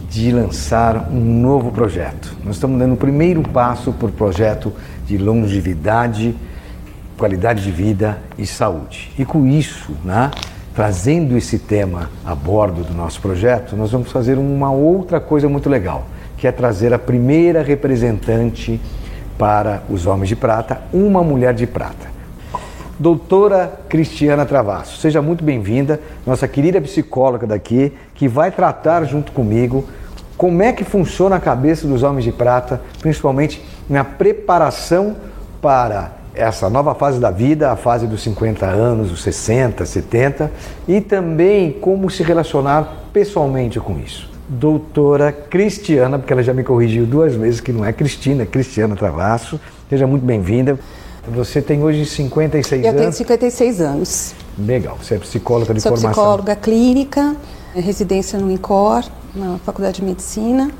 de 0.09 0.33
lançar 0.33 1.09
um 1.09 1.39
novo 1.41 1.71
projeto. 1.71 2.35
Nós 2.43 2.57
estamos 2.57 2.77
dando 2.77 2.95
o 2.95 2.97
primeiro 2.97 3.41
passo 3.41 3.93
para 3.93 4.09
o 4.09 4.11
projeto 4.11 4.73
de 5.05 5.17
longevidade 5.17 6.35
qualidade 7.17 7.63
de 7.63 7.71
vida 7.71 8.19
e 8.37 8.45
saúde. 8.45 9.11
E 9.17 9.25
com 9.25 9.47
isso, 9.47 9.91
né, 10.03 10.31
trazendo 10.75 11.35
esse 11.35 11.57
tema 11.57 12.09
a 12.23 12.35
bordo 12.35 12.83
do 12.83 12.93
nosso 12.93 13.19
projeto, 13.19 13.75
nós 13.75 13.91
vamos 13.91 14.11
fazer 14.11 14.37
uma 14.37 14.71
outra 14.71 15.19
coisa 15.19 15.49
muito 15.49 15.69
legal, 15.69 16.05
que 16.37 16.47
é 16.47 16.51
trazer 16.51 16.93
a 16.93 16.99
primeira 16.99 17.63
representante 17.63 18.79
para 19.37 19.81
os 19.89 20.05
Homens 20.05 20.29
de 20.29 20.35
Prata, 20.35 20.81
uma 20.93 21.23
mulher 21.23 21.53
de 21.53 21.65
prata. 21.65 22.15
Doutora 22.99 23.79
Cristiana 23.87 24.45
Travasso, 24.45 24.97
seja 24.97 25.21
muito 25.21 25.43
bem-vinda, 25.43 25.99
nossa 26.25 26.47
querida 26.47 26.81
psicóloga 26.81 27.45
daqui, 27.45 27.93
que 28.15 28.27
vai 28.27 28.51
tratar 28.51 29.03
junto 29.03 29.31
comigo 29.31 29.85
como 30.35 30.61
é 30.61 30.71
que 30.71 30.83
funciona 30.83 31.35
a 31.35 31.39
cabeça 31.39 31.87
dos 31.87 32.03
homens 32.03 32.23
de 32.23 32.31
prata, 32.31 32.81
principalmente 32.99 33.63
na 33.89 34.03
preparação 34.03 35.15
para 35.61 36.11
essa 36.37 36.69
nova 36.69 36.93
fase 36.93 37.19
da 37.19 37.31
vida, 37.31 37.71
a 37.71 37.75
fase 37.75 38.05
dos 38.05 38.21
50 38.21 38.65
anos, 38.65 39.11
os 39.11 39.23
60, 39.23 39.85
70, 39.85 40.51
e 40.87 41.01
também 41.01 41.71
como 41.71 42.09
se 42.09 42.21
relacionar 42.23 43.07
pessoalmente 43.11 43.79
com 43.79 43.99
isso. 43.99 44.29
Doutora 44.47 45.31
Cristiana, 45.31 46.17
porque 46.17 46.31
ela 46.31 46.43
já 46.43 46.53
me 46.53 46.63
corrigiu 46.63 47.05
duas 47.05 47.35
vezes 47.35 47.59
que 47.59 47.73
não 47.73 47.83
é 47.83 47.91
Cristina, 47.91 48.43
é 48.43 48.45
Cristiana 48.45 48.95
Travasso. 48.95 49.59
Seja 49.89 50.07
muito 50.07 50.25
bem-vinda. 50.25 50.79
Você 51.27 51.61
tem 51.61 51.83
hoje 51.83 52.05
56 52.05 52.83
Eu 52.83 52.89
anos? 52.89 53.01
Eu 53.01 53.01
tenho 53.01 53.13
56 53.13 53.81
anos. 53.81 54.35
Legal. 54.57 54.97
Você 55.01 55.15
é 55.15 55.17
psicóloga 55.17 55.73
de 55.73 55.81
Sou 55.81 55.91
formação? 55.91 56.13
Sou 56.13 56.23
psicóloga 56.23 56.55
clínica, 56.55 57.35
é 57.75 57.81
residência 57.81 58.39
no 58.39 58.49
INCOR, 58.49 59.03
na 59.35 59.57
Faculdade 59.65 59.99
de 59.99 60.05
Medicina. 60.05 60.71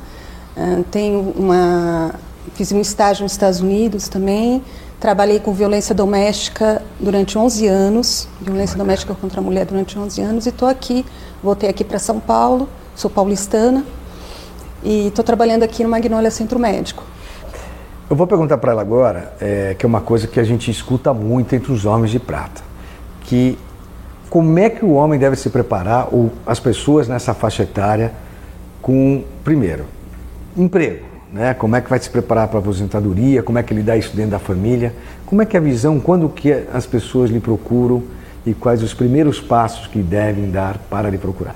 Ah, 0.55 0.81
tenho 0.89 1.33
uma... 1.36 2.16
Fiz 2.53 2.71
um 2.71 2.80
estágio 2.80 3.23
nos 3.23 3.33
Estados 3.33 3.59
Unidos 3.59 4.08
também. 4.08 4.64
Trabalhei 5.00 5.40
com 5.40 5.53
violência 5.53 5.94
doméstica 5.94 6.81
durante 7.00 7.38
11 7.38 7.67
anos, 7.67 8.28
violência 8.42 8.76
doméstica 8.76 9.14
contra 9.14 9.39
a 9.39 9.44
mulher 9.44 9.64
durante 9.64 9.98
11 9.98 10.22
anos, 10.22 10.45
e 10.48 10.50
estou 10.50 10.67
aqui, 10.67 11.06
voltei 11.44 11.70
aqui 11.70 11.84
para 11.84 12.00
São 12.00 12.20
Paulo, 12.20 12.67
sou 12.95 13.09
paulistana, 13.09 13.86
e 14.83 15.10
estou 15.10 15.23
trabalhando 15.23 15.61
aqui 15.61 15.83
no 15.83 15.89
Magnólia 15.89 16.32
Centro 16.32 16.58
Médico. 16.58 17.04
Eu 18.10 18.16
vou 18.16 18.26
perguntar 18.26 18.58
para 18.58 18.71
ela 18.71 18.82
agora, 18.82 19.36
é, 19.39 19.76
que 19.77 19.86
é 19.86 19.88
uma 19.88 20.02
coisa 20.02 20.26
que 20.26 20.39
a 20.39 20.44
gente 20.44 20.71
escuta 20.71 21.14
muito 21.14 21.54
entre 21.54 21.71
os 21.71 21.86
homens 21.86 22.10
de 22.10 22.20
prata, 22.20 22.64
que 23.21 23.55
como 24.32 24.58
é 24.58 24.67
que 24.67 24.83
o 24.83 24.94
homem 24.94 25.20
deve 25.20 25.36
se 25.36 25.52
preparar, 25.52 26.08
ou 26.11 26.32
as 26.44 26.60
pessoas 26.60 27.08
nessa 27.08 27.36
faixa 27.36 27.61
etária, 27.61 28.14
com, 28.82 29.23
primeiro, 29.44 29.86
emprego 30.55 31.07
né? 31.32 31.54
Como 31.54 31.76
é 31.76 31.82
que 31.82 31.89
vai 31.89 31.99
se 31.99 32.10
preparar 32.10 32.48
para 32.48 32.60
a 32.60 32.61
aposentadoria? 32.61 33.43
Como 33.43 33.58
é 33.58 33.64
que 33.64 33.73
ele 33.73 33.83
dá 33.83 33.98
isso 33.98 34.15
dentro 34.15 34.32
da 34.32 34.39
família? 34.39 34.93
Como 35.26 35.42
é 35.42 35.45
que 35.45 35.58
é 35.58 35.60
a 35.60 35.64
visão? 35.64 35.99
Quando 35.99 36.30
que 36.30 36.52
as 36.73 36.86
pessoas 36.86 37.30
lhe 37.30 37.39
procuram 37.39 38.04
e 38.45 38.54
quais 38.54 38.82
os 38.82 38.93
primeiros 38.93 39.42
passos 39.42 39.88
que 39.88 39.99
devem 39.99 40.49
dar 40.49 40.77
para 40.89 41.10
lhe 41.10 41.17
procurar? 41.17 41.55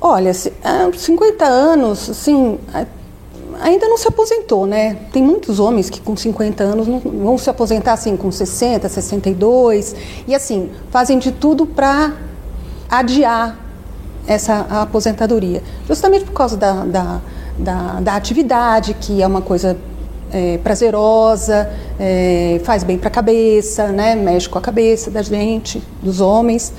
Olha, 0.00 0.32
50 0.34 1.44
anos, 1.44 2.10
assim, 2.10 2.58
ainda 3.60 3.88
não 3.88 3.96
se 3.96 4.06
aposentou, 4.06 4.66
né? 4.66 4.96
Tem 5.12 5.22
muitos 5.22 5.58
homens 5.58 5.88
que 5.88 6.00
com 6.00 6.16
50 6.16 6.62
anos 6.62 6.86
não 6.86 7.00
vão 7.00 7.38
se 7.38 7.48
aposentar 7.48 7.94
assim 7.94 8.16
com 8.16 8.30
60, 8.30 8.88
62 8.88 9.96
e 10.26 10.34
assim 10.34 10.70
fazem 10.90 11.18
de 11.18 11.32
tudo 11.32 11.66
para 11.66 12.12
adiar 12.88 13.58
essa 14.26 14.66
aposentadoria, 14.70 15.62
justamente 15.86 16.24
por 16.24 16.32
causa 16.32 16.56
da, 16.56 16.84
da 16.84 17.20
da, 17.58 18.00
da 18.00 18.16
atividade, 18.16 18.94
que 18.94 19.22
é 19.22 19.26
uma 19.26 19.42
coisa 19.42 19.76
é, 20.32 20.58
prazerosa, 20.58 21.70
é, 21.98 22.60
faz 22.64 22.82
bem 22.82 22.98
para 22.98 23.08
a 23.08 23.10
cabeça, 23.10 23.88
né? 23.88 24.14
mexe 24.16 24.48
com 24.48 24.58
a 24.58 24.60
cabeça 24.60 25.10
da 25.10 25.22
gente, 25.22 25.82
dos 26.02 26.20
homens. 26.20 26.72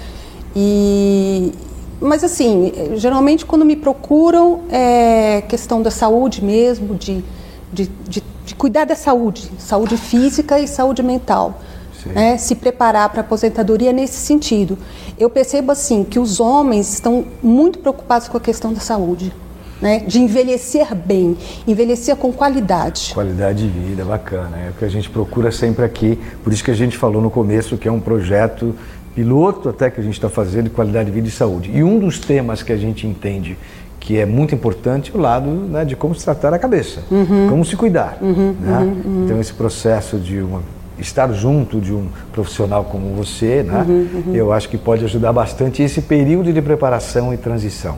E, 0.56 1.53
mas 2.02 2.24
assim, 2.24 2.72
geralmente 2.96 3.46
quando 3.46 3.66
me 3.66 3.75
procuram 3.75 4.62
é 4.69 5.41
questão 5.47 5.81
da 5.81 5.91
saúde 5.91 6.44
mesmo, 6.44 6.96
de, 6.96 7.24
de, 7.72 7.90
de, 8.08 8.24
de 8.46 8.56
cuidar 8.56 8.85
da 8.85 8.96
saúde, 8.96 9.50
saúde 9.58 9.96
física 9.96 10.59
e 10.59 10.68
saúde 10.68 11.02
mental. 11.02 11.62
Né? 12.06 12.38
Se 12.38 12.53
preparar 12.53 13.09
para 13.09 13.22
a 13.22 13.24
aposentadoria 13.24 13.91
nesse 13.91 14.18
sentido. 14.18 14.78
Eu 15.18 15.28
percebo 15.28 15.72
assim 15.72 16.03
que 16.03 16.19
os 16.19 16.40
homens 16.40 16.94
estão 16.94 17.25
muito 17.41 17.80
preocupados 17.80 18.28
com 18.28 18.38
a 18.38 18.40
questão 18.40 18.72
da 18.72 18.80
saúde 18.80 19.34
né, 19.81 20.00
de 20.00 20.19
envelhecer 20.19 20.94
bem, 20.96 21.38
envelhecer 21.68 22.16
com 22.16 22.31
qualidade. 22.31 23.12
Qualidade 23.13 23.69
de 23.69 23.80
vida, 23.80 24.06
bacana. 24.06 24.58
É 24.58 24.69
o 24.69 24.74
que 24.74 24.86
a 24.86 24.90
gente 24.90 25.09
procura 25.09 25.52
sempre 25.52 25.84
aqui. 25.84 26.19
Por 26.44 26.53
isso 26.53 26.63
que 26.63 26.72
a 26.72 26.75
gente 26.75 26.97
falou 26.97 27.22
no 27.22 27.30
começo 27.30 27.78
que 27.78 27.88
é 27.88 27.91
um 27.91 28.00
projeto 28.00 28.75
piloto 29.14 29.69
até 29.69 29.90
que 29.90 30.00
a 30.00 30.03
gente 30.03 30.14
está 30.14 30.30
fazendo 30.30 30.66
de 30.66 30.69
qualidade 30.72 31.06
de 31.06 31.12
vida 31.16 31.28
e 31.28 31.31
saúde. 31.31 31.72
E 31.74 31.84
um 31.84 32.00
dos 32.00 32.19
temas 32.19 32.62
que 32.62 32.72
a 32.72 32.78
gente 32.78 33.08
entende 33.08 33.58
que 34.06 34.19
é 34.19 34.25
muito 34.25 34.53
importante 34.53 35.12
é 35.14 35.18
o 35.18 35.22
lado 35.22 35.50
né, 35.50 35.84
de 35.84 35.96
como 35.96 36.14
se 36.14 36.24
tratar 36.24 36.53
a 36.53 36.59
cabeça, 36.59 37.02
uhum. 37.09 37.47
como 37.50 37.66
se 37.66 37.75
cuidar. 37.75 38.19
Uhum, 38.22 38.56
né? 38.59 38.78
uhum, 38.78 39.02
uhum. 39.03 39.25
então 39.25 39.41
esse 39.41 39.52
processo 39.52 40.19
de 40.19 40.41
uma, 40.41 40.62
estar 41.00 41.31
junto 41.34 41.81
de 41.81 41.91
um 41.91 42.08
profissional 42.31 42.84
como 42.84 43.16
você, 43.16 43.64
né, 43.64 43.84
uhum, 43.88 44.08
uhum. 44.28 44.35
eu 44.35 44.53
acho 44.53 44.69
que 44.69 44.78
pode 44.78 45.03
ajudar 45.06 45.34
bastante 45.34 45.81
esse 45.81 46.03
período 46.03 46.53
de 46.53 46.62
preparação 46.62 47.34
e 47.34 47.38
transição. 47.38 47.97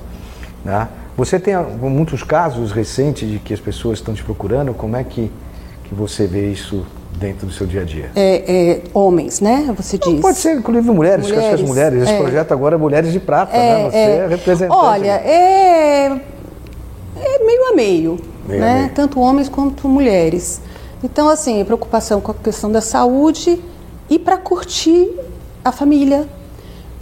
Né? 1.18 1.26
Você 1.26 1.40
tem 1.40 1.56
muitos 1.82 2.24
casos 2.24 2.72
recentes 2.72 3.30
de 3.30 3.40
que 3.40 3.54
as 3.54 3.60
pessoas 3.60 4.00
estão 4.00 4.14
te 4.14 4.24
procurando? 4.24 4.74
Como 4.74 4.96
é 4.96 5.04
que, 5.04 5.32
que 5.86 5.96
você 5.96 6.28
vê 6.28 6.52
isso 6.52 6.86
dentro 7.20 7.48
do 7.48 7.52
seu 7.52 7.66
dia 7.66 7.82
a 7.82 7.84
dia? 7.84 8.12
É, 8.16 8.72
é, 8.72 8.82
homens, 8.94 9.42
né? 9.42 9.74
Você 9.76 9.98
diz. 9.98 10.14
Não, 10.14 10.22
pode 10.22 10.38
ser, 10.38 10.58
inclusive 10.58 10.90
mulheres, 10.92 11.26
mulheres 11.26 11.30
que 11.30 11.54
acho 11.54 11.58
que 11.58 11.64
as 11.64 11.70
mulheres. 11.70 12.04
Esse 12.04 12.14
é. 12.14 12.18
projeto 12.20 12.52
agora 12.52 12.76
é 12.76 12.78
Mulheres 12.78 13.12
de 13.12 13.20
Prata, 13.20 13.58
né? 13.58 13.90
Você 13.90 13.98
é, 13.98 14.18
é 14.18 14.28
representante. 14.28 14.80
Olha, 14.80 15.12
é, 15.12 16.06
é 17.16 17.44
meio 17.44 17.66
a 17.72 17.76
meio, 17.76 18.20
meio 18.48 18.62
né? 18.62 18.72
A 18.72 18.76
meio. 18.80 18.90
Tanto 18.90 19.20
homens 19.20 19.50
quanto 19.50 19.88
mulheres. 19.90 20.62
Então, 21.04 21.30
assim, 21.30 21.64
preocupação 21.64 22.22
com 22.22 22.32
a 22.32 22.36
questão 22.36 22.72
da 22.72 22.82
saúde 22.82 23.62
e 24.10 24.18
para 24.18 24.38
curtir 24.38 25.12
a 25.63 25.72
família, 25.72 26.28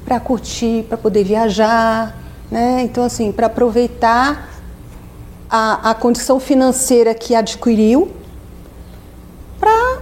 para 0.06 0.20
curtir, 0.20 0.86
para 0.88 0.98
poder 0.98 1.24
viajar, 1.24 2.25
né? 2.50 2.82
Então, 2.84 3.04
assim, 3.04 3.32
para 3.32 3.48
aproveitar 3.48 4.50
a, 5.50 5.92
a 5.92 5.94
condição 5.94 6.40
financeira 6.40 7.14
que 7.14 7.36
adquiriu 7.36 8.12
para 9.60 10.02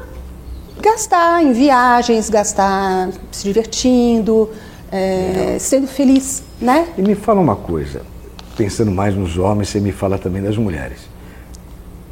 gastar 0.81 1.44
em 1.44 1.54
viagens, 1.54 2.30
gastar 2.30 3.10
se 3.31 3.44
divertindo, 3.44 4.50
é, 4.92 5.57
sendo 5.60 5.88
feliz, 5.88 6.44
né? 6.60 6.88
E 6.98 7.01
me 7.01 7.16
fala 7.16 7.40
uma 7.40 7.56
coisa, 7.56 8.01
pensando 8.57 8.92
mais 8.92 9.16
nos 9.16 9.38
homens, 9.38 9.69
você 9.69 9.80
me 9.80 9.92
fala 9.92 10.18
também 10.18 10.42
das 10.42 10.57
mulheres. 10.57 11.00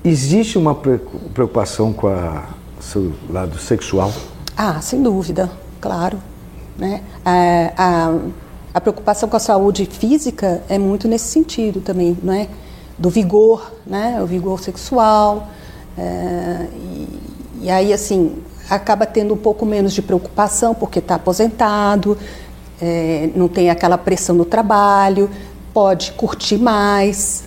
Existe 0.03 0.57
uma 0.57 0.73
preocupação 0.73 1.93
com 1.93 2.07
o 2.07 2.81
seu 2.81 3.13
lado 3.29 3.59
sexual? 3.59 4.11
Ah, 4.57 4.81
sem 4.81 5.01
dúvida, 5.01 5.51
claro. 5.79 6.17
Né? 6.77 7.01
É, 7.25 7.73
a, 7.77 8.17
a 8.73 8.79
preocupação 8.79 9.27
com 9.27 9.35
a 9.35 9.39
saúde 9.39 9.85
física 9.85 10.61
é 10.69 10.77
muito 10.77 11.07
nesse 11.07 11.25
sentido 11.25 11.81
também, 11.81 12.17
não 12.23 12.33
é? 12.33 12.47
Do 12.97 13.09
vigor, 13.09 13.73
né? 13.85 14.21
O 14.21 14.25
vigor 14.25 14.61
sexual. 14.61 15.49
É, 15.97 16.67
e, 16.73 17.19
e, 17.63 17.69
aí, 17.69 17.91
assim, 17.91 18.37
acaba 18.69 19.05
tendo 19.05 19.33
um 19.33 19.37
pouco 19.37 19.65
menos 19.65 19.93
de 19.93 20.01
preocupação 20.01 20.73
porque 20.73 20.99
está 20.99 21.15
aposentado, 21.15 22.17
é, 22.81 23.29
não 23.35 23.47
tem 23.47 23.69
aquela 23.69 23.97
pressão 23.97 24.35
no 24.35 24.45
trabalho, 24.45 25.29
pode 25.73 26.13
curtir 26.13 26.57
mais. 26.57 27.43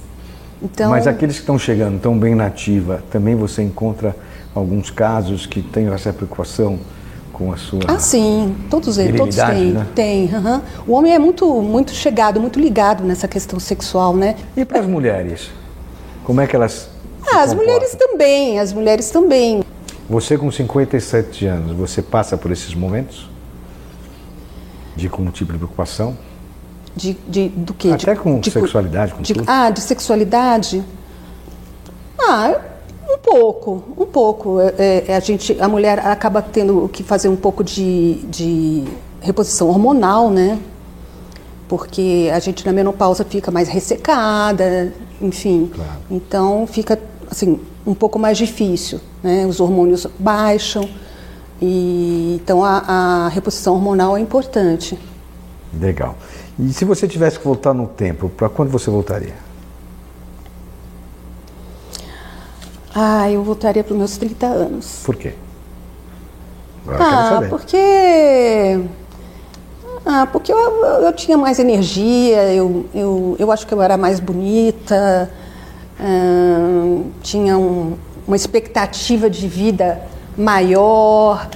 Então... 0.63 0.91
Mas 0.91 1.07
aqueles 1.07 1.37
que 1.37 1.43
estão 1.43 1.59
chegando 1.59 1.99
tão 2.01 2.19
bem 2.19 2.35
na 2.35 2.47
ativa, 2.47 3.03
também 3.11 3.35
você 3.35 3.63
encontra 3.63 4.15
alguns 4.55 4.91
casos 4.91 5.47
que 5.47 5.63
têm 5.63 5.89
essa 5.89 6.13
preocupação 6.13 6.79
com 7.35 7.53
a 7.53 7.57
sua 7.59 7.81
Ah, 7.87 7.99
sim, 7.99 8.57
todos 8.71 8.97
eles, 8.97 9.21
todos 9.21 9.37
têm. 9.37 9.73
Né? 9.73 9.87
Tem, 9.95 10.25
uhum. 10.35 10.61
O 10.87 10.93
homem 10.93 11.13
é 11.13 11.19
muito, 11.19 11.61
muito 11.61 11.93
chegado, 11.93 12.41
muito 12.41 12.59
ligado 12.59 13.05
nessa 13.05 13.29
questão 13.29 13.61
sexual, 13.61 14.17
né? 14.17 14.37
E 14.57 14.65
para 14.65 14.81
as 14.81 14.87
mulheres? 14.87 15.51
Como 16.25 16.41
é 16.41 16.47
que 16.47 16.57
elas 16.57 16.89
ah, 17.33 17.43
as 17.43 17.55
mulheres 17.55 17.95
também, 17.95 18.59
as 18.59 18.73
mulheres 18.73 19.11
também. 19.11 19.65
Você 20.09 20.37
com 20.37 20.51
57 20.51 21.47
anos, 21.47 21.77
você 21.77 22.03
passa 22.03 22.37
por 22.37 22.51
esses 22.51 22.75
momentos? 22.75 23.29
De 24.95 25.07
algum 25.07 25.31
tipo 25.31 25.53
de 25.53 25.59
preocupação? 25.59 26.17
De, 26.95 27.15
de, 27.27 27.49
do 27.49 27.75
quê? 27.75 27.91
Até 27.91 28.15
com 28.15 28.39
de, 28.39 28.51
sexualidade, 28.51 29.15
com 29.15 29.23
de, 29.23 29.35
tudo. 29.35 29.45
Ah, 29.49 29.71
de 29.71 29.81
sexualidade? 29.81 30.85
Ah, 32.19 32.61
pouco, 33.25 33.83
um 33.99 34.07
pouco. 34.07 34.61
É, 34.61 35.05
é, 35.09 35.17
a, 35.17 35.21
gente, 35.21 35.57
a 35.61 35.67
mulher 35.67 35.99
acaba 36.01 36.43
tendo 36.43 36.89
que 36.89 37.03
fazer 37.03 37.29
um 37.29 37.37
pouco 37.37 37.65
de, 37.65 38.15
de 38.29 38.85
reposição 39.21 39.69
hormonal, 39.69 40.31
né? 40.31 40.59
Porque 41.67 42.31
a 42.33 42.39
gente 42.39 42.65
na 42.65 42.73
menopausa 42.73 43.25
fica 43.25 43.51
mais 43.51 43.69
ressecada, 43.69 44.93
enfim. 45.21 45.71
Claro. 45.75 45.91
Então 46.11 46.67
fica 46.67 47.01
assim 47.31 47.59
um 47.87 47.95
pouco 47.95 48.19
mais 48.19 48.37
difícil, 48.37 49.01
né? 49.23 49.47
Os 49.47 49.59
hormônios 49.61 50.07
baixam 50.19 50.89
e 51.61 52.39
então 52.43 52.63
a, 52.63 52.79
a 53.27 53.29
reposição 53.29 53.75
hormonal 53.75 54.17
é 54.17 54.21
importante. 54.21 54.99
Legal. 55.81 56.17
E 56.59 56.73
se 56.73 56.85
você 56.85 57.09
tivesse 57.09 57.39
que 57.39 57.45
voltar 57.45 57.75
no 57.75 57.87
tempo, 57.87 58.29
para 58.29 58.49
quando 58.49 58.71
você 58.71 58.91
voltaria? 58.91 59.35
Ah, 62.95 63.29
eu 63.31 63.43
voltaria 63.43 63.83
para 63.83 63.93
os 63.93 63.99
meus 63.99 64.17
30 64.17 64.47
anos. 64.47 65.03
Por 65.05 65.17
quê? 65.17 65.35
Ah, 66.89 67.43
porque. 67.49 68.81
Ah, 70.07 70.27
porque 70.31 70.53
eu, 70.53 70.59
eu, 70.59 71.03
eu, 71.03 71.13
tinha 71.13 71.37
mais 71.37 71.59
energia, 71.59 72.53
eu, 72.53 72.87
eu, 72.95 73.37
eu 73.39 73.51
acho 73.51 73.67
que 73.67 73.73
eu 73.73 73.81
era 73.81 73.97
mais 73.97 74.21
bonita, 74.21 75.31
tinha 77.23 77.57
um, 77.57 77.97
uma 78.27 78.37
expectativa 78.37 79.31
de 79.31 79.49
vida 79.49 80.03
maior 80.37 81.49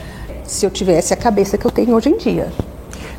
se 0.44 0.64
eu 0.64 0.70
tivesse 0.70 1.12
a 1.12 1.17
cabeça 1.17 1.58
que 1.58 1.67
eu 1.67 1.70
tenho 1.70 1.94
hoje 1.94 2.08
em 2.08 2.17
dia. 2.17 2.49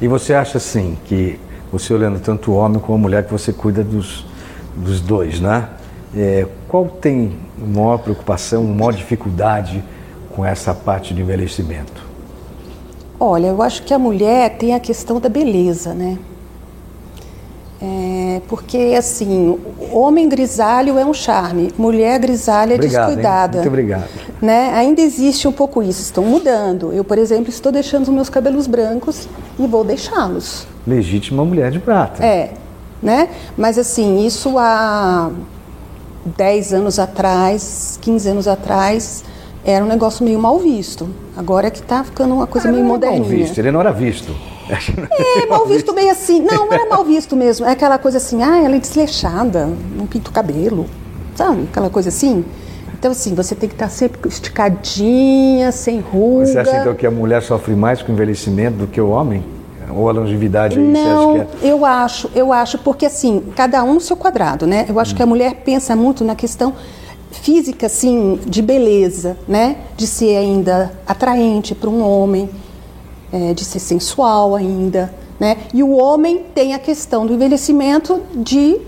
E 0.02 0.08
você 0.08 0.34
acha 0.34 0.58
assim 0.58 0.98
que 1.06 1.40
você 1.72 1.94
olhando 1.94 2.20
tanto 2.20 2.52
o 2.52 2.56
homem 2.56 2.80
como 2.80 2.98
a 2.98 3.02
mulher 3.02 3.24
que 3.24 3.32
você 3.32 3.54
cuida 3.54 3.84
dos, 3.84 4.26
dos 4.76 5.00
dois, 5.00 5.40
né? 5.40 5.70
É, 6.16 6.48
qual 6.70 6.86
tem 6.86 7.36
maior 7.58 7.98
preocupação, 7.98 8.64
maior 8.64 8.94
dificuldade 8.94 9.84
com 10.36 10.46
essa 10.46 10.74
parte 10.74 11.16
de 11.16 11.22
envelhecimento? 11.22 12.08
Olha, 13.20 13.48
eu 13.48 13.62
acho 13.62 13.84
que 13.84 13.94
a 13.94 14.00
mulher 14.00 14.58
tem 14.58 14.74
a 14.74 14.80
questão 14.80 15.20
da 15.20 15.28
beleza, 15.28 15.94
né? 15.94 16.18
É, 17.82 18.42
porque, 18.48 18.94
assim, 18.98 19.58
homem 19.92 20.30
grisalho 20.30 20.98
é 20.98 21.06
um 21.06 21.14
charme, 21.14 21.74
mulher 21.78 22.20
grisalha 22.20 22.74
é 22.74 22.76
obrigado, 22.76 23.08
descuidada. 23.08 23.58
Hein? 23.58 23.64
Muito 23.64 23.68
obrigado. 23.68 24.10
Né? 24.42 24.72
Ainda 24.76 25.02
existe 25.02 25.48
um 25.48 25.52
pouco 25.52 25.82
isso, 25.82 26.02
estão 26.02 26.24
mudando. 26.24 26.94
Eu, 26.94 27.04
por 27.04 27.18
exemplo, 27.18 27.50
estou 27.50 27.72
deixando 27.72 28.04
os 28.04 28.10
meus 28.10 28.30
cabelos 28.30 28.68
brancos 28.68 29.28
e 29.58 29.66
vou 29.66 29.84
deixá-los. 29.84 30.68
Legítima 30.86 31.44
mulher 31.44 31.72
de 31.72 31.80
prata. 31.80 32.24
É, 32.24 32.52
né? 33.02 33.30
Mas, 33.58 33.78
assim, 33.78 34.26
isso 34.26 34.58
há 34.58 35.32
10 36.38 36.74
anos 36.74 37.00
atrás, 37.00 37.98
15 38.02 38.30
anos 38.30 38.48
atrás, 38.48 39.24
era 39.64 39.84
um 39.84 39.88
negócio 39.88 40.24
meio 40.24 40.40
mal 40.40 40.58
visto. 40.60 41.10
Agora 41.36 41.68
é 41.68 41.70
que 41.70 41.80
está 41.80 42.04
ficando 42.04 42.34
uma 42.34 42.48
coisa 42.48 42.70
ah, 42.70 42.72
meio 42.72 42.84
moderninha. 42.84 43.22
Mal 43.22 43.30
visto, 43.30 43.58
ele 43.58 43.72
não 43.72 43.80
era 43.80 43.92
visto. 43.92 44.36
É, 44.70 45.48
mal 45.48 45.66
visto 45.66 45.92
meio 45.94 46.12
assim. 46.12 46.42
Não, 46.42 46.72
era 46.72 46.86
mal 46.86 47.04
visto 47.04 47.36
mesmo. 47.36 47.66
É 47.66 47.72
aquela 47.72 47.98
coisa 47.98 48.18
assim, 48.18 48.44
ah, 48.44 48.62
ela 48.64 48.76
é 48.76 48.80
desleixada, 48.80 49.68
não 49.96 50.06
pinta 50.06 50.30
o 50.30 50.34
cabelo, 50.34 50.86
sabe? 51.36 51.64
Aquela 51.64 51.90
coisa 51.90 52.10
assim. 52.10 52.46
Então, 52.94 53.12
assim, 53.12 53.34
você 53.34 53.56
tem 53.56 53.68
que 53.68 53.76
estar 53.76 53.90
sempre 53.90 54.28
esticadinha, 54.28 55.72
sem 55.72 56.02
ruga. 56.02 56.46
Você 56.46 56.60
acha 56.60 56.78
então 56.82 56.94
que 56.94 57.08
a 57.08 57.12
mulher 57.12 57.42
sofre 57.42 57.74
mais 57.74 58.02
com 58.02 58.12
envelhecimento 58.12 58.78
do 58.78 58.88
que 58.88 59.02
o 59.02 59.10
homem? 59.10 59.44
Ou 59.92 60.10
a 60.10 60.12
longevidade 60.12 60.78
aí, 60.78 60.86
Não, 60.86 61.34
você 61.34 61.40
acha 61.40 61.46
que 61.46 61.68
é... 61.68 61.72
eu 61.72 61.86
acho, 61.86 62.32
eu 62.36 62.54
acho, 62.54 62.78
porque 62.80 63.06
assim, 63.06 63.44
cada 63.56 63.84
um 63.84 63.96
no 63.96 64.02
seu 64.02 64.16
quadrado, 64.16 64.68
né? 64.68 64.86
Eu 64.88 65.00
acho 65.00 65.14
hum. 65.14 65.18
que 65.18 65.24
a 65.24 65.26
mulher 65.26 65.56
pensa 65.66 65.96
muito 65.96 66.24
na 66.24 66.36
questão 66.36 66.74
física, 67.32 67.86
assim, 67.86 68.40
de 68.46 68.62
beleza, 68.62 69.38
né? 69.48 69.78
De 69.96 70.08
ser 70.08 70.36
ainda 70.38 70.92
atraente 71.06 71.76
para 71.76 71.90
um 71.90 72.02
homem 72.02 72.50
é, 73.32 73.54
de 73.54 73.64
ser 73.64 73.80
sensual 73.80 74.56
ainda, 74.56 75.14
né? 75.40 75.58
E 75.74 75.84
o 75.84 75.92
homem 75.92 76.46
tem 76.54 76.74
a 76.74 76.80
questão 76.80 77.26
do 77.26 77.34
envelhecimento 77.34 78.22
de 78.36 78.80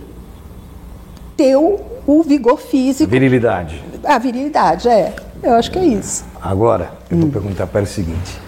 ter 1.37 1.55
o, 1.55 1.79
o 2.05 2.23
vigor 2.23 2.59
físico. 2.59 3.09
Virilidade. 3.09 3.83
A 4.03 4.17
virilidade, 4.17 4.89
é. 4.89 5.13
Eu 5.43 5.53
acho 5.53 5.71
que 5.71 5.79
é 5.79 5.85
isso. 5.85 6.25
Agora, 6.41 6.91
eu 7.09 7.17
vou 7.17 7.27
hum. 7.27 7.31
perguntar 7.31 7.67
para 7.67 7.83
o 7.83 7.87
seguinte: 7.87 8.39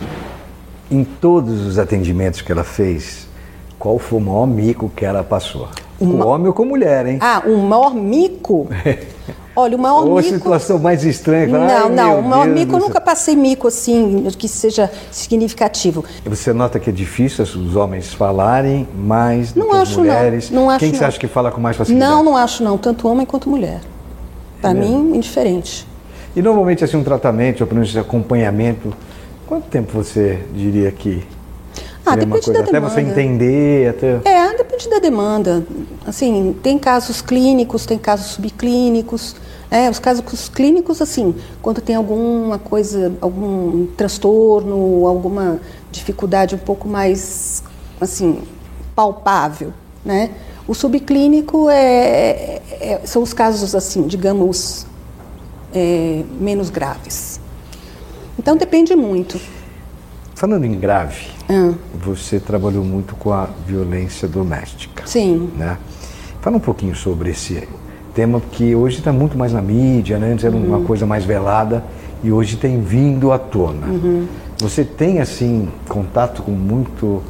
em 0.93 1.03
todos 1.03 1.65
os 1.65 1.79
atendimentos 1.79 2.41
que 2.41 2.51
ela 2.51 2.63
fez, 2.63 3.27
qual 3.79 3.97
foi 3.97 4.19
o 4.19 4.21
maior 4.21 4.45
mico 4.45 4.91
que 4.95 5.03
ela 5.03 5.23
passou? 5.23 5.67
Com 5.97 6.19
homem 6.25 6.47
ou 6.47 6.53
com 6.53 6.65
mulher, 6.65 7.05
hein? 7.05 7.17
Ah, 7.21 7.41
o 7.45 7.57
maior 7.57 7.95
mico? 7.95 8.67
Olha, 9.55 9.77
o 9.77 9.79
maior 9.79 9.99
Ou 9.99 10.15
mico. 10.15 10.19
a 10.19 10.23
situação 10.23 10.79
mais 10.79 11.03
estranha. 11.03 11.47
Não, 11.47 11.89
não, 11.89 12.19
o 12.19 12.23
maior 12.23 12.45
Deus 12.45 12.59
mico 12.59 12.75
eu 12.75 12.79
nunca 12.79 12.99
passei 12.99 13.35
mico 13.35 13.67
assim, 13.67 14.27
que 14.37 14.47
seja 14.47 14.89
significativo. 15.11 16.03
Você 16.25 16.51
nota 16.51 16.79
que 16.79 16.89
é 16.89 16.93
difícil 16.93 17.43
os 17.43 17.75
homens 17.75 18.13
falarem 18.13 18.87
mais 18.95 19.51
do 19.53 19.59
não 19.59 19.69
que 19.69 19.75
as 19.77 19.95
mulheres? 19.95 20.49
Não, 20.49 20.63
não 20.63 20.69
acho 20.71 20.79
Quem 20.79 20.91
não. 20.91 20.97
você 20.97 21.05
acha 21.05 21.19
que 21.19 21.27
fala 21.27 21.51
com 21.51 21.61
mais 21.61 21.77
facilidade? 21.77 22.11
Não, 22.11 22.23
não 22.23 22.35
acho 22.35 22.63
não, 22.63 22.77
tanto 22.77 23.07
homem 23.07 23.25
quanto 23.25 23.47
mulher. 23.47 23.81
Para 24.59 24.71
é 24.71 24.73
mim, 24.73 25.15
indiferente. 25.15 25.87
E 26.35 26.41
normalmente 26.41 26.83
assim 26.83 26.97
um 26.97 27.03
tratamento, 27.03 27.61
ou 27.61 27.67
pelo 27.67 27.79
menos 27.79 27.95
acompanhamento, 27.95 28.91
quanto 29.47 29.67
tempo 29.69 29.91
você 29.91 30.43
diria 30.53 30.91
que 30.91 31.25
ah, 32.05 32.17
depende 32.17 32.51
da 32.51 32.59
até 32.59 32.71
demanda. 32.71 32.93
você 32.93 33.01
entender, 33.01 33.89
até... 33.89 34.19
É, 34.25 34.57
depende 34.57 34.89
da 34.89 34.99
demanda. 34.99 35.65
Assim, 36.05 36.53
tem 36.61 36.77
casos 36.77 37.21
clínicos, 37.21 37.85
tem 37.85 37.97
casos 37.97 38.27
subclínicos. 38.33 39.35
É, 39.71 39.89
os 39.89 39.99
casos 39.99 40.49
clínicos, 40.49 41.01
assim, 41.01 41.33
quando 41.61 41.81
tem 41.81 41.95
alguma 41.95 42.59
coisa, 42.59 43.13
algum 43.21 43.87
transtorno, 43.97 45.07
alguma 45.07 45.59
dificuldade 45.91 46.55
um 46.55 46.59
pouco 46.59 46.87
mais, 46.87 47.63
assim, 47.99 48.41
palpável, 48.93 49.73
né? 50.03 50.31
O 50.67 50.73
subclínico 50.73 51.69
é, 51.69 52.61
é 52.79 53.01
são 53.05 53.23
os 53.23 53.33
casos, 53.33 53.73
assim, 53.73 54.05
digamos, 54.07 54.85
é, 55.73 56.23
menos 56.39 56.69
graves. 56.69 57.39
Então 58.43 58.57
depende 58.57 58.93
muito. 58.93 59.39
Falando 60.35 60.65
em 60.65 60.77
grave, 60.77 61.27
ah. 61.49 61.71
você 62.03 62.41
trabalhou 62.41 62.83
muito 62.83 63.15
com 63.15 63.31
a 63.31 63.47
violência 63.65 64.27
doméstica. 64.27 65.07
Sim. 65.07 65.49
Né? 65.57 65.77
Fala 66.41 66.57
um 66.57 66.59
pouquinho 66.59 66.93
sobre 66.93 67.29
esse 67.29 67.65
tema, 68.13 68.41
porque 68.41 68.75
hoje 68.75 68.97
está 68.97 69.13
muito 69.13 69.37
mais 69.37 69.53
na 69.53 69.61
mídia, 69.61 70.19
né? 70.19 70.33
antes 70.33 70.43
era 70.43 70.53
uhum. 70.53 70.65
uma 70.65 70.81
coisa 70.81 71.05
mais 71.05 71.23
velada 71.23 71.85
e 72.21 72.33
hoje 72.33 72.57
tem 72.57 72.81
vindo 72.81 73.31
à 73.31 73.39
tona. 73.39 73.87
Uhum. 73.87 74.27
Você 74.59 74.83
tem, 74.83 75.21
assim, 75.21 75.69
contato 75.87 76.43
com 76.43 76.51
muito 76.51 77.23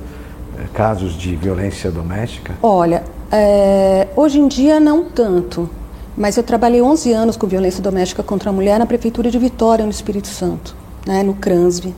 eh, 0.58 0.64
casos 0.74 1.16
de 1.16 1.36
violência 1.36 1.92
doméstica? 1.92 2.56
Olha, 2.64 3.04
é, 3.32 4.08
hoje 4.16 4.40
em 4.40 4.48
dia 4.48 4.80
não 4.80 5.04
tanto, 5.06 5.70
mas 6.18 6.38
eu 6.38 6.44
trabalhei 6.44 6.82
11 6.82 7.14
anos 7.14 7.38
com 7.38 7.46
violência 7.46 7.84
doméstica 7.84 8.24
contra 8.24 8.50
a 8.50 8.54
mulher 8.54 8.80
na 8.80 8.88
Prefeitura 8.88 9.30
de 9.30 9.38
Vitória, 9.38 9.86
no 9.86 9.92
Espírito 9.92 10.28
Santo, 10.28 10.76
né, 11.06 11.24
no 11.24 11.34
CRANSV 11.34 11.94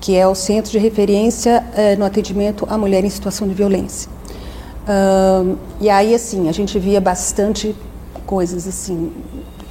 que 0.00 0.14
é 0.14 0.26
o 0.26 0.34
Centro 0.34 0.70
de 0.70 0.78
Referência 0.78 1.64
eh, 1.74 1.96
no 1.96 2.04
Atendimento 2.04 2.66
à 2.70 2.78
Mulher 2.78 3.04
em 3.04 3.10
Situação 3.10 3.48
de 3.48 3.54
Violência. 3.54 4.08
Uh, 4.88 5.58
e 5.80 5.90
aí, 5.90 6.14
assim, 6.14 6.48
a 6.48 6.52
gente 6.52 6.78
via 6.78 7.00
bastante 7.00 7.76
coisas 8.24 8.66
assim, 8.66 9.12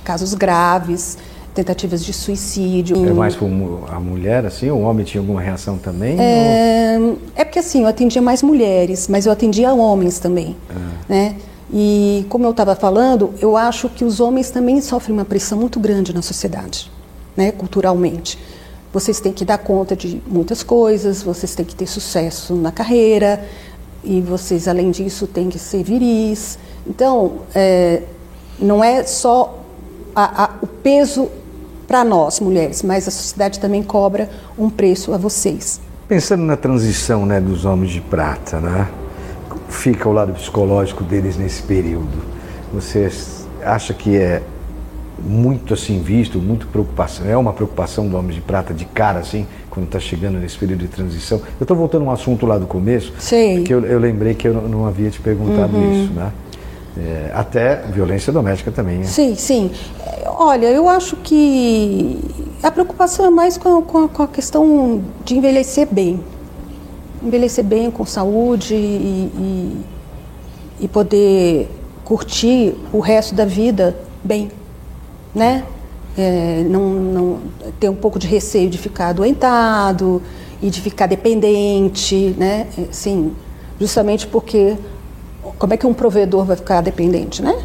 casos 0.04 0.36
graves, 0.36 1.18
tentativas 1.56 2.06
de 2.06 2.14
suicídio. 2.14 3.04
É 3.04 3.14
mais 3.14 3.36
a 3.90 4.00
mulher, 4.00 4.46
assim, 4.46 4.70
o 4.70 4.82
homem 4.82 5.04
tinha 5.04 5.22
alguma 5.22 5.42
reação 5.42 5.78
também? 5.78 6.18
É, 6.20 6.98
ou... 7.00 7.18
é 7.36 7.44
porque, 7.44 7.60
assim, 7.60 7.82
eu 7.82 7.88
atendia 7.88 8.22
mais 8.22 8.44
mulheres, 8.44 9.08
mas 9.08 9.26
eu 9.26 9.32
atendia 9.32 9.74
homens 9.74 10.20
também, 10.20 10.56
é. 10.70 11.14
né? 11.14 11.36
E 11.74 12.26
como 12.30 12.46
eu 12.46 12.52
estava 12.52 12.76
falando, 12.76 13.34
eu 13.42 13.58
acho 13.58 13.90
que 13.90 14.06
os 14.06 14.20
homens 14.20 14.52
também 14.52 14.80
sofrem 14.82 15.18
uma 15.18 15.26
pressão 15.26 15.58
muito 15.58 15.80
grande 15.80 16.14
na 16.14 16.22
sociedade, 16.22 16.92
né, 17.38 17.52
culturalmente 17.52 18.38
vocês 18.92 19.20
têm 19.20 19.34
que 19.34 19.46
dar 19.46 19.58
conta 19.58 19.96
de 19.96 20.22
muitas 20.26 20.64
coisas, 20.64 21.22
vocês 21.22 21.54
têm 21.54 21.66
que 21.66 21.76
ter 21.76 21.88
sucesso 21.88 22.56
na 22.56 22.72
carreira 22.72 23.46
e 24.04 24.22
vocês, 24.22 24.68
além 24.68 24.92
disso, 24.92 25.28
têm 25.28 25.50
que 25.50 25.60
ser 25.60 25.84
viris. 25.84 26.58
Então, 26.86 27.42
é, 27.54 28.02
não 28.58 28.84
é 28.84 29.04
só 29.04 29.62
a, 30.16 30.46
a, 30.46 30.50
o 30.62 30.68
peso 30.68 31.30
para 31.88 32.04
nós, 32.04 32.40
mulheres, 32.40 32.82
mas 32.82 33.08
a 33.08 33.12
sociedade 33.12 33.60
também 33.60 33.84
cobra 33.84 34.30
um 34.58 34.70
preço 34.70 35.14
a 35.14 35.18
vocês. 35.18 35.80
Pensando 36.08 36.44
na 36.44 36.58
transição 36.58 37.26
né, 37.26 37.40
dos 37.40 37.66
homens 37.66 37.92
de 37.92 38.02
prata, 38.02 38.60
né? 38.60 38.88
fica 39.70 40.08
o 40.08 40.14
lado 40.14 40.34
psicológico 40.34 41.04
deles 41.04 41.38
nesse 41.38 41.62
período? 41.62 42.24
Você 42.74 43.12
acha 43.64 43.94
que 43.94 44.16
é 44.18 44.42
muito 45.20 45.74
assim 45.74 46.02
visto, 46.02 46.40
muito 46.40 46.68
preocupação, 46.68 47.28
é 47.28 47.36
uma 47.36 47.54
preocupação 47.54 48.08
do 48.08 48.18
homem 48.18 48.36
de 48.36 48.42
prata 48.42 48.74
de 48.74 48.86
cara 48.86 49.20
assim, 49.20 49.48
quando 49.70 49.86
está 49.86 50.00
chegando 50.00 50.38
nesse 50.38 50.58
período 50.58 50.82
de 50.82 50.88
transição? 50.88 51.40
Eu 51.60 51.64
estou 51.64 51.76
voltando 51.76 52.04
a 52.04 52.10
um 52.10 52.12
assunto 52.12 52.46
lá 52.46 52.58
do 52.58 52.68
começo, 52.68 53.14
Sim. 53.20 53.58
porque 53.58 53.74
eu, 53.74 53.86
eu 53.86 54.00
lembrei 54.00 54.34
que 54.34 54.48
eu 54.48 54.54
não 54.54 54.86
havia 54.86 55.10
te 55.10 55.20
perguntado 55.20 55.76
uhum. 55.76 56.04
isso, 56.04 56.14
né? 56.14 56.32
É, 57.00 57.32
até 57.34 57.76
violência 57.94 58.34
doméstica 58.34 58.72
também. 58.72 58.98
Né? 58.98 59.04
Sim, 59.04 59.36
sim. 59.36 59.70
Olha, 60.26 60.66
eu 60.66 60.90
acho 60.90 61.16
que 61.18 62.20
a 62.64 62.72
preocupação 62.72 63.26
é 63.26 63.30
mais 63.30 63.56
com 63.56 63.78
a, 63.78 63.82
com 63.84 63.98
a, 64.06 64.10
com 64.10 64.24
a 64.24 64.28
questão 64.28 65.04
de 65.24 65.38
envelhecer 65.38 65.88
bem. 65.92 66.20
Envelhecer 67.22 67.64
bem, 67.64 67.92
com 67.92 68.04
saúde 68.04 68.74
e, 68.74 69.32
e, 69.36 70.86
e 70.86 70.88
poder 70.88 71.70
curtir 72.04 72.74
o 72.92 73.00
resto 73.00 73.36
da 73.36 73.46
vida 73.46 73.96
bem, 74.24 74.50
né? 75.34 75.64
É, 76.18 76.66
não, 76.68 76.82
não 76.90 77.40
ter 77.80 77.90
um 77.90 77.96
pouco 77.96 78.18
de 78.18 78.28
receio 78.28 78.70
de 78.70 78.78
ficar 78.78 79.10
adoentado 79.10 80.22
e 80.62 80.70
de 80.70 80.82
ficar 80.82 81.06
dependente, 81.06 82.36
né? 82.38 82.68
É, 82.78 82.86
sim, 82.92 83.34
justamente 83.80 84.26
porque 84.26 84.76
como 85.58 85.74
é 85.74 85.78
que 85.78 85.86
um 85.86 85.94
provedor 85.94 86.46
vai 86.46 86.56
ficar 86.56 86.82
dependente, 86.82 87.42
né? 87.42 87.56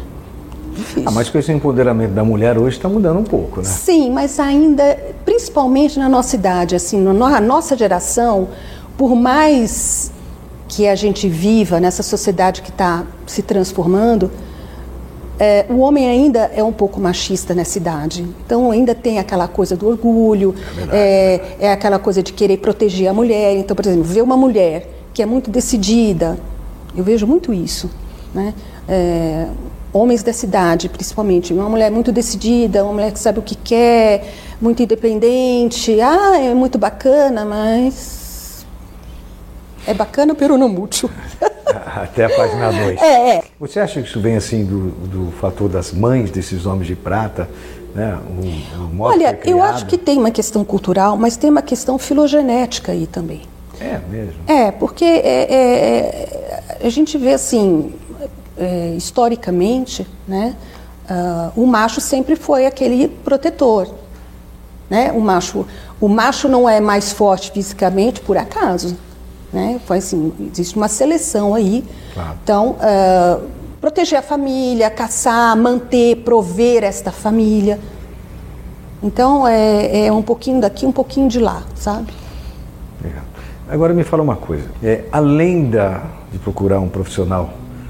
Difícil. 0.75 1.03
Ah, 1.05 1.11
mas 1.11 1.29
com 1.29 1.37
esse 1.37 1.51
empoderamento 1.51 2.11
da 2.11 2.23
mulher 2.23 2.57
hoje 2.57 2.77
está 2.77 2.89
mudando 2.89 3.19
um 3.19 3.23
pouco, 3.23 3.61
né? 3.61 3.65
Sim, 3.65 4.09
mas 4.11 4.39
ainda, 4.39 4.97
principalmente 5.23 5.99
na 5.99 6.09
nossa 6.09 6.35
idade, 6.35 6.75
assim, 6.75 6.99
na 6.99 7.39
nossa 7.39 7.77
geração, 7.77 8.49
por 8.97 9.15
mais 9.15 10.11
que 10.67 10.87
a 10.87 10.95
gente 10.95 11.29
viva 11.29 11.79
nessa 11.79 12.01
sociedade 12.01 12.61
que 12.61 12.69
está 12.69 13.03
se 13.27 13.43
transformando, 13.43 14.31
é, 15.39 15.65
o 15.69 15.79
homem 15.79 16.07
ainda 16.07 16.51
é 16.55 16.63
um 16.63 16.71
pouco 16.71 16.99
machista 16.99 17.53
nessa 17.53 17.77
idade. 17.77 18.25
Então 18.45 18.71
ainda 18.71 18.93
tem 18.93 19.19
aquela 19.19 19.47
coisa 19.47 19.75
do 19.75 19.87
orgulho, 19.87 20.55
é, 20.91 21.57
é, 21.59 21.65
é 21.67 21.71
aquela 21.71 21.99
coisa 21.99 22.21
de 22.21 22.31
querer 22.33 22.57
proteger 22.57 23.07
a 23.07 23.13
mulher. 23.13 23.55
Então, 23.55 23.75
por 23.75 23.85
exemplo, 23.85 24.03
ver 24.03 24.21
uma 24.21 24.37
mulher 24.37 24.87
que 25.13 25.21
é 25.21 25.25
muito 25.25 25.49
decidida, 25.49 26.37
eu 26.95 27.03
vejo 27.03 27.25
muito 27.25 27.53
isso. 27.53 27.89
Né? 28.33 28.53
É, 28.87 29.47
homens 29.91 30.23
da 30.23 30.33
cidade, 30.33 30.89
principalmente. 30.89 31.53
Uma 31.53 31.69
mulher 31.69 31.91
muito 31.91 32.11
decidida, 32.11 32.83
uma 32.83 32.93
mulher 32.93 33.11
que 33.11 33.19
sabe 33.19 33.39
o 33.39 33.41
que 33.41 33.55
quer, 33.55 34.33
muito 34.59 34.81
independente. 34.81 35.99
Ah, 36.01 36.39
é 36.39 36.53
muito 36.53 36.77
bacana, 36.77 37.45
mas. 37.45 38.65
É 39.85 39.93
bacana, 39.93 40.33
pero 40.33 40.57
não 40.57 40.69
mútil. 40.69 41.09
Até 42.03 42.25
a 42.25 42.29
página 42.29 42.71
2. 42.71 43.01
É, 43.01 43.37
é. 43.37 43.43
Você 43.59 43.79
acha 43.79 44.01
que 44.01 44.07
isso 44.07 44.19
vem 44.19 44.35
assim 44.35 44.65
do, 44.65 44.89
do 45.07 45.31
fator 45.33 45.69
das 45.69 45.91
mães 45.91 46.31
desses 46.31 46.65
homens 46.65 46.87
de 46.87 46.95
prata? 46.95 47.49
Né? 47.93 48.17
O, 48.27 48.97
o 48.97 49.01
Olha, 49.01 49.39
eu 49.45 49.61
acho 49.61 49.85
que 49.85 49.97
tem 49.97 50.17
uma 50.17 50.31
questão 50.31 50.63
cultural, 50.63 51.15
mas 51.15 51.37
tem 51.37 51.49
uma 51.49 51.61
questão 51.61 51.97
filogenética 51.99 52.91
aí 52.91 53.05
também. 53.05 53.41
É 53.79 53.99
mesmo? 54.09 54.35
É, 54.47 54.71
porque 54.71 55.05
é, 55.05 55.47
é, 55.49 56.75
é 56.81 56.87
a 56.87 56.89
gente 56.89 57.17
vê 57.17 57.33
assim, 57.33 57.93
é, 58.57 58.93
historicamente, 58.95 60.07
né, 60.27 60.55
uh, 61.09 61.61
o 61.61 61.65
macho 61.65 62.01
sempre 62.01 62.35
foi 62.35 62.65
aquele 62.65 63.07
protetor. 63.07 63.87
Né? 64.89 65.11
O, 65.11 65.19
macho, 65.19 65.65
o 65.99 66.07
macho 66.07 66.47
não 66.47 66.67
é 66.67 66.79
mais 66.79 67.11
forte 67.11 67.51
fisicamente 67.51 68.21
por 68.21 68.37
acaso. 68.37 68.97
Né? 69.53 69.79
Foi 69.85 69.99
assim, 69.99 70.33
existe 70.51 70.75
uma 70.75 70.87
seleção 70.87 71.53
aí. 71.53 71.85
Claro. 72.13 72.37
Então, 72.43 72.71
uh, 72.71 73.47
proteger 73.79 74.19
a 74.19 74.23
família, 74.23 74.89
caçar, 74.89 75.55
manter, 75.55 76.17
prover 76.17 76.83
esta 76.83 77.11
família. 77.11 77.79
Então, 79.01 79.47
é, 79.47 80.07
é 80.07 80.11
um 80.11 80.21
pouquinho 80.21 80.59
daqui, 80.59 80.85
um 80.85 80.91
pouquinho 80.91 81.29
de 81.29 81.39
lá, 81.39 81.63
sabe? 81.75 82.11
Agora 83.73 83.93
me 83.93 84.03
fala 84.03 84.21
uma 84.21 84.35
coisa, 84.35 84.65
é, 84.83 85.05
além 85.11 85.69
da, 85.69 86.03
de 86.31 86.37
procurar 86.37 86.79
um 86.79 86.89
profissional 86.89 87.49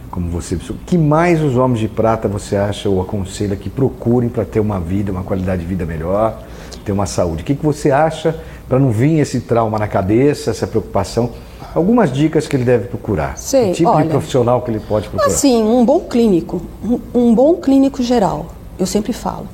como 0.09 0.29
você, 0.29 0.55
o 0.55 0.75
que 0.85 0.97
mais 0.97 1.41
os 1.41 1.57
homens 1.57 1.79
de 1.79 1.87
prata 1.87 2.27
você 2.27 2.55
acha 2.55 2.87
ou 2.87 3.01
aconselha 3.01 3.55
que 3.55 3.69
procurem 3.69 4.29
para 4.29 4.45
ter 4.45 4.59
uma 4.59 4.79
vida, 4.79 5.11
uma 5.11 5.23
qualidade 5.23 5.63
de 5.63 5.67
vida 5.67 5.85
melhor, 5.85 6.39
ter 6.83 6.91
uma 6.91 7.05
saúde? 7.05 7.43
O 7.43 7.45
que, 7.45 7.55
que 7.55 7.65
você 7.65 7.91
acha 7.91 8.35
para 8.67 8.79
não 8.79 8.91
vir 8.91 9.19
esse 9.19 9.41
trauma 9.41 9.77
na 9.79 9.87
cabeça, 9.87 10.51
essa 10.51 10.67
preocupação? 10.67 11.31
Algumas 11.73 12.11
dicas 12.11 12.47
que 12.47 12.55
ele 12.55 12.65
deve 12.65 12.87
procurar. 12.87 13.37
Sei, 13.37 13.71
o 13.71 13.73
tipo 13.73 13.89
olha, 13.89 14.03
de 14.03 14.09
profissional 14.09 14.61
que 14.61 14.69
ele 14.69 14.79
pode 14.79 15.09
procurar. 15.09 15.33
Assim, 15.33 15.63
um 15.63 15.83
bom 15.83 16.01
clínico, 16.01 16.61
um, 16.83 16.99
um 17.13 17.35
bom 17.35 17.55
clínico 17.55 18.03
geral, 18.03 18.47
eu 18.77 18.85
sempre 18.85 19.11
falo. 19.11 19.47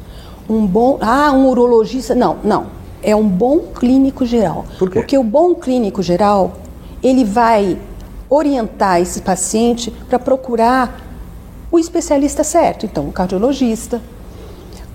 Um 0.50 0.66
bom, 0.66 0.98
ah, 1.02 1.32
um 1.32 1.48
urologista, 1.48 2.14
não, 2.16 2.38
não 2.44 2.80
é 3.02 3.16
um 3.16 3.28
bom 3.28 3.60
clínico 3.60 4.26
geral. 4.26 4.66
Por 4.78 4.90
quê? 4.90 5.00
Porque 5.00 5.18
o 5.18 5.24
bom 5.24 5.56
clínico 5.56 6.02
geral, 6.02 6.54
ele 7.02 7.24
vai 7.24 7.78
orientar 8.30 9.02
esse 9.02 9.22
paciente 9.22 9.92
para 10.10 10.20
procurar 10.20 11.02
o 11.72 11.80
especialista 11.80 12.44
certo. 12.44 12.86
Então, 12.86 13.06
um 13.06 13.12
cardiologista, 13.12 14.02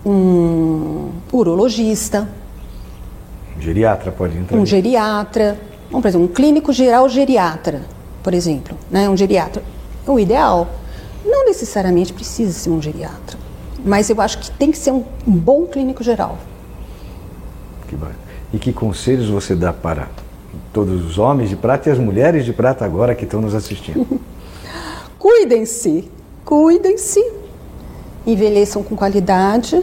um 0.04 0.93
urologista. 1.38 2.28
Um 3.56 3.60
geriatra 3.60 4.12
pode 4.12 4.36
entrar. 4.36 4.56
Um 4.56 4.66
geriatra. 4.66 5.58
Vamos, 5.90 6.02
por 6.02 6.08
exemplo, 6.08 6.26
um 6.26 6.32
clínico 6.32 6.72
geral 6.72 7.08
geriatra, 7.08 7.82
por 8.22 8.34
exemplo. 8.34 8.76
Né? 8.90 9.08
Um 9.08 9.16
geriatra. 9.16 9.62
O 10.06 10.18
ideal 10.18 10.68
não 11.24 11.44
necessariamente 11.46 12.12
precisa 12.12 12.52
ser 12.52 12.70
um 12.70 12.80
geriatra, 12.80 13.38
mas 13.84 14.10
eu 14.10 14.20
acho 14.20 14.38
que 14.38 14.50
tem 14.50 14.70
que 14.70 14.78
ser 14.78 14.92
um 14.92 15.04
bom 15.26 15.66
clínico 15.66 16.02
geral. 16.02 16.38
Que 17.88 17.96
e 18.52 18.58
que 18.58 18.72
conselhos 18.72 19.28
você 19.28 19.54
dá 19.54 19.72
para 19.72 20.08
todos 20.72 21.04
os 21.04 21.18
homens 21.18 21.48
de 21.48 21.56
prata 21.56 21.88
e 21.88 21.92
as 21.92 21.98
mulheres 21.98 22.44
de 22.44 22.52
prata 22.52 22.84
agora 22.84 23.14
que 23.14 23.24
estão 23.24 23.40
nos 23.40 23.54
assistindo? 23.54 24.20
cuidem-se, 25.18 26.10
cuidem-se, 26.44 27.32
envelheçam 28.26 28.82
com 28.82 28.94
qualidade, 28.94 29.82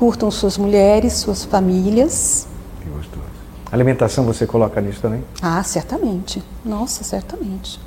curtam 0.00 0.30
suas 0.30 0.56
mulheres, 0.56 1.12
suas 1.12 1.44
famílias. 1.44 2.48
Que 2.80 2.88
gostoso. 2.88 3.22
Alimentação 3.70 4.24
você 4.24 4.46
coloca 4.46 4.80
nisso 4.80 5.02
também? 5.02 5.22
Ah, 5.42 5.62
certamente. 5.62 6.42
Nossa, 6.64 7.04
certamente. 7.04 7.78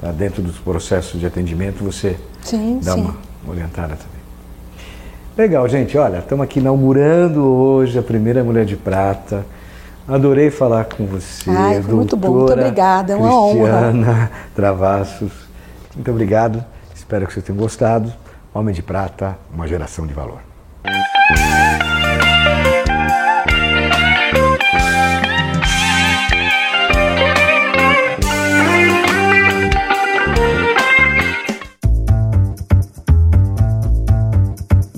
Tá 0.00 0.10
dentro 0.10 0.40
dos 0.40 0.56
processos 0.56 1.20
de 1.20 1.26
atendimento 1.26 1.84
você 1.84 2.18
sim, 2.42 2.80
dá 2.82 2.94
sim. 2.94 3.02
uma 3.02 3.14
orientada 3.46 3.96
também. 3.96 4.18
Legal, 5.36 5.68
gente. 5.68 5.98
Olha, 5.98 6.20
estamos 6.20 6.42
aqui 6.42 6.58
inaugurando 6.58 7.44
hoje 7.44 7.98
a 7.98 8.02
primeira 8.02 8.42
Mulher 8.42 8.64
de 8.64 8.76
Prata. 8.76 9.44
Adorei 10.08 10.50
falar 10.50 10.86
com 10.86 11.04
você, 11.04 11.50
Ai, 11.50 11.82
foi 11.82 11.94
muito 11.94 12.16
bom. 12.16 12.30
Muito 12.30 12.52
obrigada, 12.54 13.12
é 13.12 13.16
uma 13.16 13.50
Cristiana 13.50 13.88
honra. 13.88 14.30
Travassos. 14.56 15.32
Muito 15.94 16.10
obrigado. 16.10 16.64
Espero 16.94 17.26
que 17.26 17.34
vocês 17.34 17.44
tenham 17.44 17.60
gostado. 17.60 18.10
Homem 18.54 18.74
de 18.74 18.82
Prata, 18.82 19.36
uma 19.52 19.68
geração 19.68 20.06
de 20.06 20.14
valor. 20.14 20.40